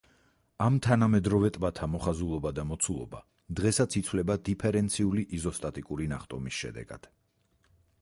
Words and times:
ამ 0.67 0.77
თანამედროვე 0.85 1.51
ტბათა 1.57 1.89
მოხაზულობა 1.97 2.53
და 2.61 2.65
მოცულობა 2.71 3.21
დღესაც 3.61 3.99
იცვლება 4.03 4.41
დიფერენციული 4.51 5.29
იზოსტატიკური 5.41 6.13
ნახტომის 6.19 6.61
შედეგად. 6.65 7.11